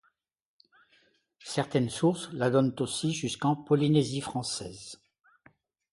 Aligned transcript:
Certaines 1.45 1.91
sources 1.91 2.31
la 2.33 2.49
donnent 2.49 2.75
aussi 2.79 3.13
jusqu'en 3.13 3.55
Polynésie 3.55 4.21
française. 4.21 4.99